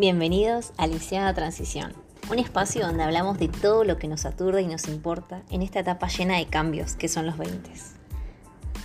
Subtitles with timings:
[0.00, 1.92] Bienvenidos a Lisiada Transición,
[2.30, 5.80] un espacio donde hablamos de todo lo que nos aturde y nos importa en esta
[5.80, 7.70] etapa llena de cambios que son los 20.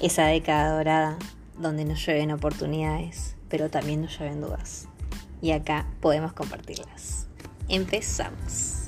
[0.01, 1.17] Esa década dorada
[1.57, 4.89] donde nos llueven oportunidades, pero también nos llueven dudas.
[5.41, 7.27] Y acá podemos compartirlas.
[7.69, 8.87] Empezamos.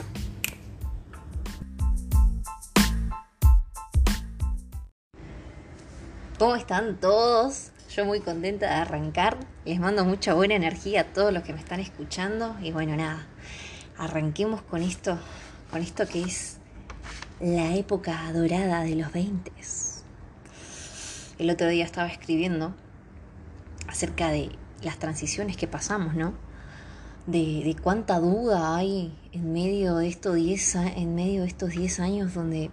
[6.38, 7.72] ¿Cómo están todos?
[7.98, 9.38] Yo muy contenta de arrancar.
[9.66, 12.56] Les mando mucha buena energía a todos los que me están escuchando.
[12.62, 13.26] Y bueno, nada,
[13.98, 15.18] arranquemos con esto,
[15.72, 16.58] con esto que es
[17.40, 19.52] la época dorada de los 20.
[21.40, 22.76] El otro día estaba escribiendo
[23.88, 24.52] acerca de
[24.84, 26.36] las transiciones que pasamos, ¿no?
[27.26, 32.00] De, de cuánta duda hay en medio de estos 10 en medio de estos 10
[32.02, 32.70] años donde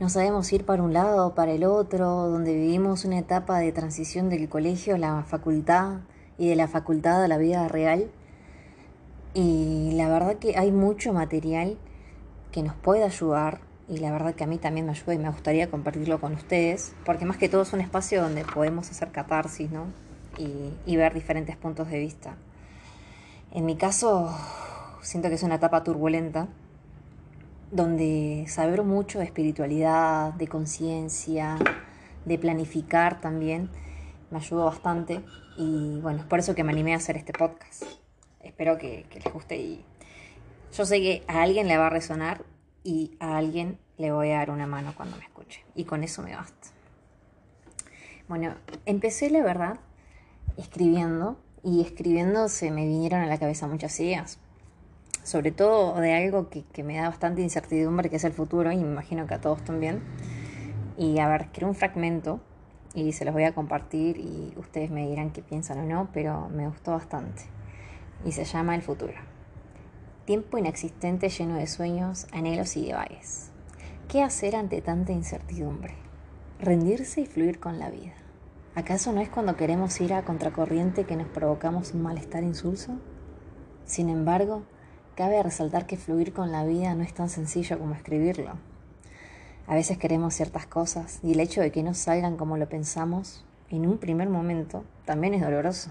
[0.00, 3.70] no sabemos ir para un lado o para el otro, donde vivimos una etapa de
[3.70, 6.00] transición del colegio a la facultad
[6.36, 8.10] y de la facultad a la vida real.
[9.34, 11.78] Y la verdad que hay mucho material
[12.50, 15.30] que nos puede ayudar y la verdad que a mí también me ayuda y me
[15.30, 19.70] gustaría compartirlo con ustedes, porque más que todo es un espacio donde podemos hacer catarsis,
[19.70, 19.86] ¿no?
[20.38, 22.34] Y, y ver diferentes puntos de vista.
[23.52, 24.36] En mi caso,
[25.02, 26.48] siento que es una etapa turbulenta
[27.74, 31.58] donde saber mucho de espiritualidad, de conciencia,
[32.24, 33.68] de planificar también,
[34.30, 35.24] me ayudó bastante
[35.56, 37.82] y bueno, es por eso que me animé a hacer este podcast.
[38.38, 39.84] Espero que, les guste y
[40.72, 42.44] yo sé que a alguien le va a resonar
[42.84, 46.22] y a alguien le voy a dar una mano cuando me escuche y con eso
[46.22, 46.68] me basta.
[48.28, 48.54] Bueno,
[48.86, 49.80] empecé la verdad
[50.56, 54.38] escribiendo y escribiendo se me vinieron a la cabeza muchas ideas
[55.24, 58.82] sobre todo de algo que, me da bastante incertidumbre, que es el futuro, y me
[58.82, 60.02] imagino que a todos también.
[60.96, 62.40] Y a ver, quiero un fragmento
[62.94, 66.48] y se los voy a compartir y ustedes me dirán qué piensan o no, pero
[66.50, 67.42] me gustó bastante.
[68.24, 69.14] Y se llama El futuro.
[70.26, 73.50] Tiempo inexistente lleno de sueños, anhelos y divagues.
[74.08, 75.94] ¿Qué hacer ante tanta incertidumbre?
[76.60, 78.12] Rendirse y fluir con la vida.
[78.74, 82.92] ¿Acaso no es cuando queremos ir a contracorriente que nos provocamos un malestar insulso?
[83.86, 84.64] Sin embargo,
[85.14, 88.54] Cabe resaltar que fluir con la vida no es tan sencillo como escribirlo.
[89.68, 93.44] A veces queremos ciertas cosas y el hecho de que no salgan como lo pensamos
[93.70, 95.90] en un primer momento también es doloroso.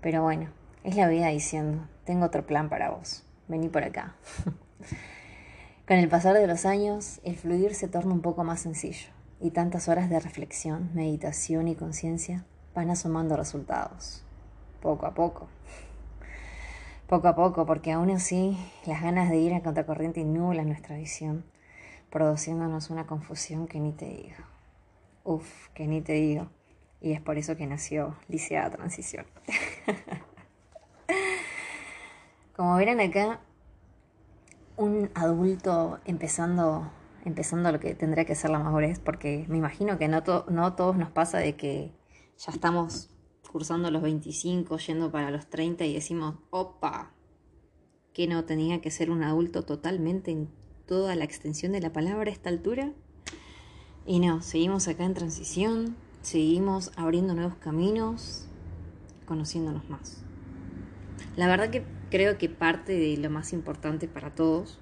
[0.00, 0.48] Pero bueno,
[0.82, 4.16] es la vida diciendo, tengo otro plan para vos, vení por acá.
[5.86, 9.08] Con el pasar de los años, el fluir se torna un poco más sencillo
[9.42, 14.24] y tantas horas de reflexión, meditación y conciencia van asomando resultados,
[14.80, 15.48] poco a poco
[17.06, 18.56] poco a poco, porque aún así
[18.86, 21.44] las ganas de ir a contracorriente innulan nuestra visión,
[22.10, 24.44] produciéndonos una confusión que ni te digo.
[25.24, 26.48] Uf, que ni te digo.
[27.00, 29.26] Y es por eso que nació Licea Transición.
[32.56, 33.40] Como verán acá,
[34.76, 36.90] un adulto empezando,
[37.24, 40.96] empezando lo que tendría que ser la madurez, porque me imagino que no, no todos
[40.96, 41.92] nos pasa de que
[42.38, 43.13] ya estamos
[43.54, 47.12] cursando los 25, yendo para los 30 y decimos, opa,
[48.12, 50.48] que no tenía que ser un adulto totalmente en
[50.86, 52.90] toda la extensión de la palabra a esta altura.
[54.04, 58.48] Y no, seguimos acá en transición, seguimos abriendo nuevos caminos,
[59.24, 60.24] conociéndonos más.
[61.36, 64.80] La verdad que creo que parte de lo más importante para todos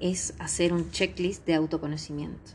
[0.00, 2.52] es hacer un checklist de autoconocimiento.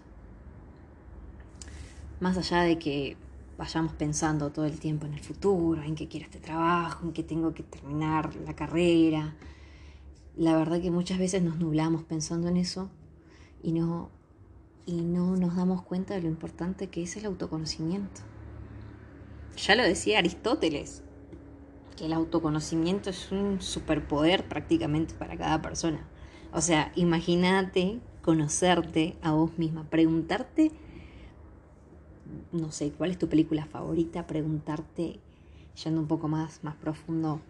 [2.19, 3.15] Más allá de que
[3.59, 7.23] vayamos pensando todo el tiempo en el futuro, en qué quiero este trabajo, en qué
[7.23, 9.35] tengo que terminar la carrera.
[10.37, 12.89] La verdad que muchas veces nos nublamos pensando en eso
[13.61, 14.11] y no,
[14.85, 18.21] y no nos damos cuenta de lo importante que es el autoconocimiento.
[19.57, 21.03] Ya lo decía Aristóteles,
[21.97, 26.07] que el autoconocimiento es un superpoder prácticamente para cada persona.
[26.53, 30.71] O sea, imagínate conocerte a vos misma, preguntarte
[32.51, 35.19] no sé, cuál es tu película favorita, preguntarte,
[35.83, 37.41] yendo un poco más, más profundo,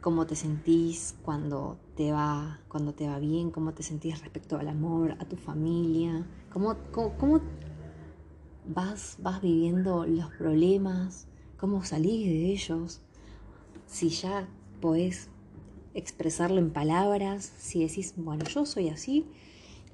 [0.00, 4.68] cómo te sentís cuando te va, cuando te va bien, cómo te sentís respecto al
[4.68, 7.40] amor, a tu familia, cómo, cómo,
[8.64, 11.26] vas, vas viviendo los problemas,
[11.58, 13.00] cómo salís de ellos,
[13.86, 14.48] si ya
[14.80, 15.28] podés
[15.94, 19.26] expresarlo en palabras, si decís, bueno, yo soy así,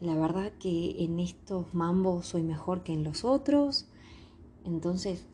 [0.01, 3.87] la verdad que en estos mambos soy mejor que en los otros,
[4.67, 5.25] entonces,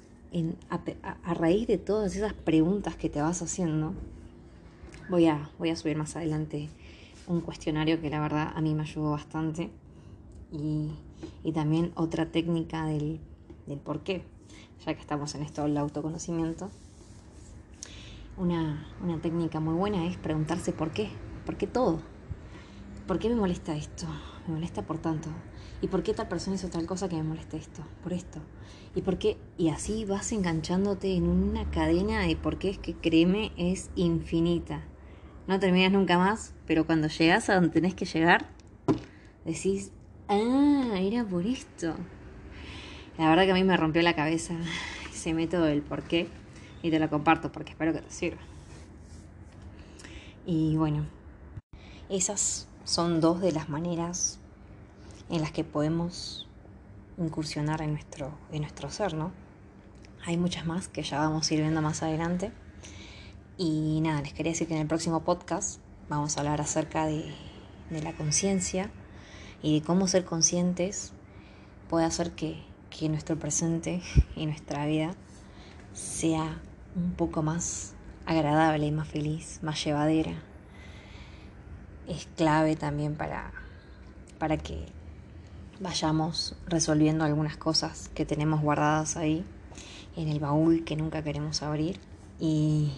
[0.71, 3.95] a, raíz de todas esas preguntas que te vas haciendo,
[5.09, 6.69] voy a, voy a subir más adelante
[7.27, 9.71] un cuestionario que la verdad a mí me ayudó bastante.
[10.53, 10.91] Y,
[11.53, 13.21] también otra técnica del,
[13.85, 14.23] por qué,
[14.85, 16.71] ya que estamos en esto del autoconocimiento.
[18.37, 18.85] una
[19.23, 21.11] técnica muy buena es preguntarse por qué,
[21.47, 22.01] por qué todo,
[23.07, 24.07] por qué me molesta esto,
[24.47, 25.29] me molesta por tanto,
[25.81, 28.41] y por qué tal persona hizo tal cosa que me molesta esto, por esto,
[28.95, 32.95] y por qué, y así vas enganchándote en una cadena de por qué es que
[32.95, 34.83] créeme es infinita.
[35.47, 38.51] No terminas nunca más, pero cuando llegas a donde tenés que llegar,
[39.45, 39.91] decís,
[40.29, 41.95] ah, era por esto.
[43.19, 44.55] La verdad que a mí me rompió la cabeza
[45.13, 46.29] ese método del por qué
[46.83, 48.41] y te lo comparto porque espero que te sirva.
[50.47, 51.07] Y bueno,
[52.09, 54.39] esas son dos de las maneras
[55.31, 56.47] en las que podemos
[57.19, 59.33] incursionar en nuestro, en nuestro ser, ¿no?
[60.25, 62.53] Hay muchas más que ya vamos a ir viendo más adelante.
[63.59, 67.33] Y nada, les quería decir que en el próximo podcast vamos a hablar acerca de,
[67.91, 68.91] la conciencia
[69.63, 71.13] y de cómo ser conscientes
[71.91, 74.01] puede hacer que, que nuestro presente
[74.37, 75.15] y nuestra vida
[75.93, 76.63] sea
[76.97, 77.95] un poco más
[78.25, 80.52] agradable, más feliz, más llevadera.
[82.09, 83.53] Es clave también para,
[84.39, 84.87] para que
[85.81, 89.45] vayamos resolviendo algunas cosas que tenemos guardadas ahí
[90.17, 91.99] en el baúl que nunca queremos abrir.
[92.39, 92.93] Y,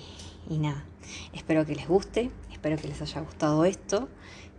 [0.48, 0.84] y nada,
[1.32, 4.08] espero que les guste, espero que les haya gustado esto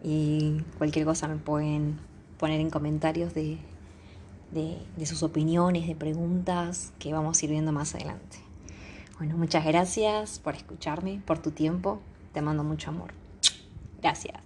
[0.03, 1.99] y cualquier cosa me pueden
[2.37, 3.57] poner en comentarios de,
[4.51, 8.37] de, sus opiniones, de preguntas que vamos a viendo más adelante.
[9.17, 12.01] Bueno, muchas gracias por escucharme, por tu tiempo.
[12.33, 13.24] Te mando mucho amor.
[14.05, 14.44] Gracias.